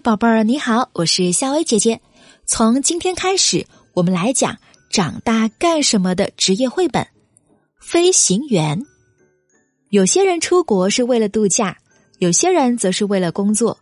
[0.00, 2.00] 宝贝儿，你好，我是夏薇姐姐。
[2.46, 4.56] 从今天开始，我们来讲
[4.90, 7.06] 长大干什么的职业绘本——
[7.80, 8.80] 飞行员。
[9.90, 11.76] 有些人出国是为了度假，
[12.18, 13.76] 有些人则是为了工作。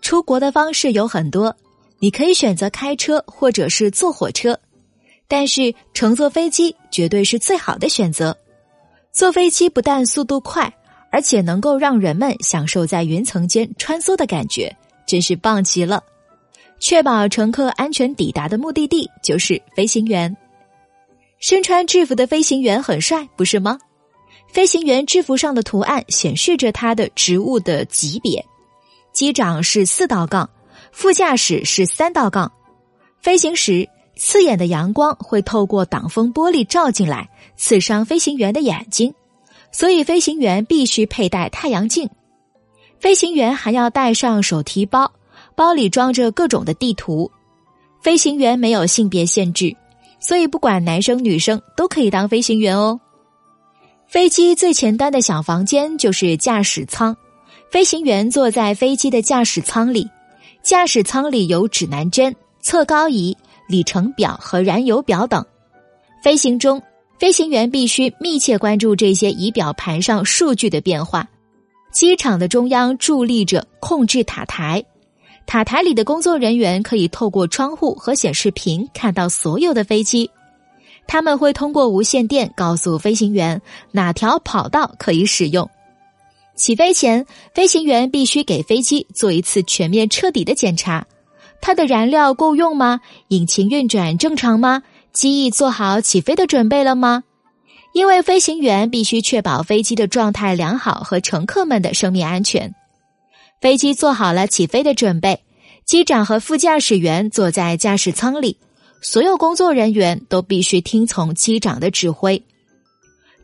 [0.00, 1.54] 出国的方式有很多，
[2.00, 4.58] 你可以选择开车或者是坐火车，
[5.28, 8.36] 但是乘坐飞机绝对是最好的选择。
[9.12, 10.72] 坐飞机不但速度快，
[11.10, 14.74] 而且能够让人们享受在云层间穿梭的感觉。
[15.12, 16.02] 真是棒极了！
[16.80, 20.34] 确保乘客安全抵达的目的地就是飞行员。
[21.38, 23.78] 身穿制服的飞行员很帅，不是吗？
[24.48, 28.42] 飞行员制服上的图案显示着他的职务的级别：
[29.12, 30.48] 机长是四道杠，
[30.92, 32.50] 副驾驶是三道杠。
[33.20, 33.86] 飞行时，
[34.16, 39.12] 刺眼的阳光会透过挡风玻璃照进来，刺伤飞行员的眼睛，
[39.72, 42.08] 所以飞行员必须佩戴太阳镜。
[43.02, 45.10] 飞行员还要带上手提包，
[45.56, 47.28] 包里装着各种的地图。
[48.00, 49.76] 飞行员没有性别限制，
[50.20, 53.00] 所以不管男生女生都可以当飞行员哦。
[54.06, 57.16] 飞机最前端的小房间就是驾驶舱，
[57.72, 60.08] 飞行员坐在飞机的驾驶舱里。
[60.62, 65.44] 驾驶舱里有指南针、测高仪、里程表和燃油表等。
[66.22, 66.80] 飞行中，
[67.18, 71.28] 飞行员必须密切关注这些仪表盘上数据的变化。
[71.92, 74.82] 机场的中央伫立着控制塔台，
[75.46, 80.30] 塔台里的工作人员可以透过窗户和显示屏看到所有的飞机。
[81.06, 85.68] 他们会通过无线电告诉飞行员哪条跑道可以使用。
[86.54, 91.06] 起飞前，飞行员必须给飞机做一次全面彻底的检查：
[91.60, 93.00] 它的燃料够用吗？
[93.28, 94.82] 引擎运转正常吗？
[95.12, 97.24] 机翼做好起飞的准备了吗？
[97.92, 102.74] 因为飞行员必须确保飞机的状态良好和乘客们的生命安全。
[103.60, 105.44] 飞机做好了起飞的准备，
[105.84, 108.58] 机长和副驾驶员坐在驾驶舱里，
[109.00, 112.42] 所有工作人员都必须听从机长的指挥。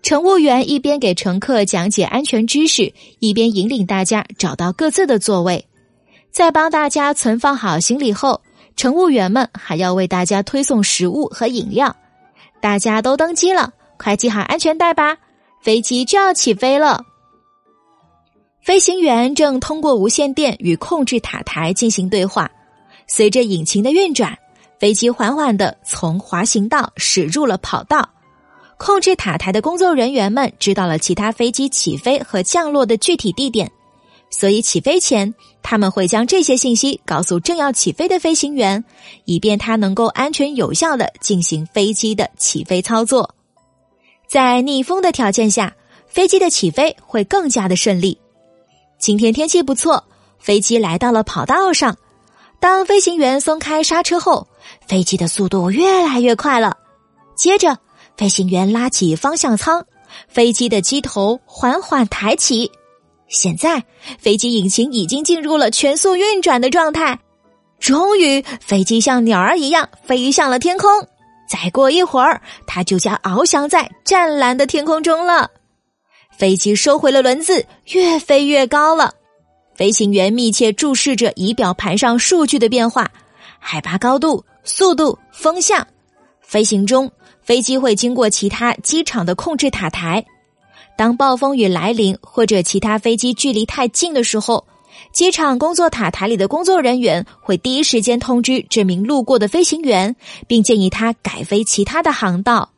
[0.02, 5.66] 乘务员一边给乘客讲解安全知识，一边引领大家找到各自的座位。
[6.30, 8.40] 在帮大家存放好行李后，
[8.76, 11.94] 乘务员们还要为大家推送食物和饮料。
[12.60, 13.72] 大家都登机了。
[13.98, 15.18] 快系好安全带吧，
[15.60, 17.04] 飞机就要起飞了。
[18.62, 22.50] 飞行员正通过无线电与控制塔台进行对话。
[23.06, 24.36] 随着引擎的运转，
[24.78, 28.08] 飞机缓缓的从滑行道驶入了跑道。
[28.76, 33.72] 控制塔台的工作人员们知道了其他飞机起飞和降落的具体地点，
[34.30, 38.84] 所以起飞前他们会将这些信息告诉正要起飞的飞行员，
[39.24, 43.34] 以便他能够安全有效的进行飞机的起飞操作。
[44.28, 45.74] 在逆风的条件下，
[46.06, 48.20] 飞机的起飞会更加的顺利。
[48.98, 50.04] 今天天气不错，
[50.38, 51.96] 飞机来到了跑道上。
[52.60, 54.46] 当飞行员松开刹车后，
[54.86, 56.76] 飞机的速度越来越快了。
[57.34, 57.78] 接着，
[58.18, 59.86] 飞行员拉起方向舱，
[60.28, 62.70] 飞机的机头缓缓抬起。
[63.28, 63.82] 现在，
[64.18, 67.18] 飞机引擎已经进入了全速运转的状态。
[67.80, 70.90] 终于，飞机像鸟儿一样飞向了天空。
[71.48, 75.50] 再过一会儿，它就将翱翔在湛蓝的天空中了。
[76.36, 79.14] 飞机收回了轮子，越飞越高了。
[79.74, 83.10] 飞行员密切注视着仪表盘上数据的变化：
[83.58, 85.86] 海拔、高度、速度、风向。
[86.40, 87.10] 飞行中，
[87.42, 90.24] 飞机会经过其他机场的控制塔台。
[90.96, 94.64] 当暴风雨来临或者其他飞机距离太近的时候。
[95.12, 100.14] 机场工作塔台里的工作人员会第一时间通知这名路过的飞行员，
[100.46, 102.70] 并建议他改飞其他的航道。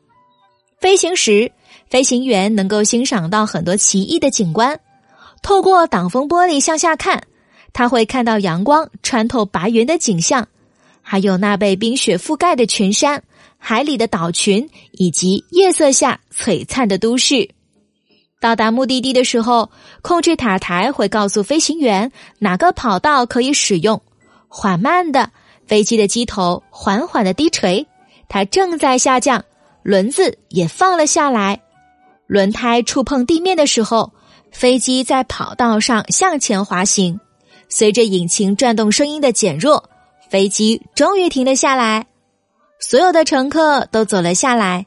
[0.81, 1.53] 飞行时，
[1.88, 4.81] 飞行员能够欣赏到很多奇异的景观。
[5.42, 7.22] 透过挡风玻璃向下看，
[7.72, 10.48] 他会看到阳光穿透白云的景象，
[11.02, 13.22] 还有那被冰雪覆盖的群山、
[13.58, 17.50] 海里的岛群以及夜色下璀璨的都市。
[18.41, 19.71] 到达目的地的时候，
[20.01, 24.01] 控制塔台会告诉飞行员哪个跑道可以使用。
[24.49, 25.31] 缓慢的，
[25.67, 27.87] 飞机的机头缓缓的低垂，
[28.29, 29.44] 它正在下降，
[29.82, 31.61] 轮子也放了下来。
[32.26, 34.12] 轮胎触碰地面的时候，
[34.50, 37.20] 飞机在跑道上向前滑行。
[37.69, 39.91] 随着引擎转动声音的减弱，
[40.31, 42.06] 飞机终于停了下来。
[42.81, 44.87] 所有的乘客都走了下来，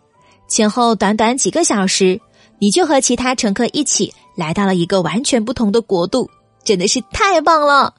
[0.49, 2.19] 前后短短几个小时。
[2.63, 6.29] 你就和其他乘客一起来到了一个完全不同的国度，
[6.63, 7.93] 真的是太棒了！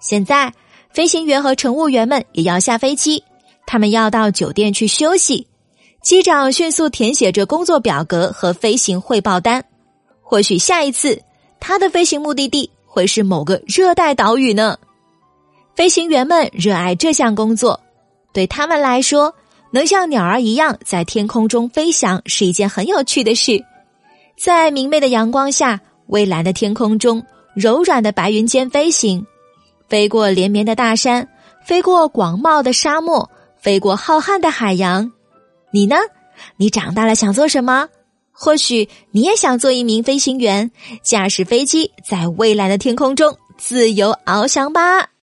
[0.00, 0.52] 现在，
[0.92, 3.22] 飞行员和乘务员们也要下飞机，
[3.64, 5.46] 他们要到酒店去休息。
[6.02, 9.64] 机长迅速填写着工作表格和飞行汇报单。
[10.20, 11.22] 或许下一次，
[11.60, 14.76] 他的飞行目的地会是某个热带岛屿呢。
[15.76, 17.78] 飞行员们热爱这项工作，
[18.32, 19.32] 对他们来说，
[19.70, 23.64] 能像鸟儿一样在天空中飞翔是一件很有趣的事。
[24.38, 29.26] 在明媚的阳光下，蔚蓝的天空中，柔软的白云间飞行，
[29.88, 31.28] 飞过连绵的大山，
[31.64, 35.10] 飞过广袤的沙漠，飞过浩瀚的海洋。
[35.72, 35.96] 你呢？
[36.56, 37.88] 你长大了想做什么？
[38.30, 40.70] 或许你也想做一名飞行员，
[41.02, 45.08] 驾驶飞机在蔚蓝的天空中自由翱翔吧。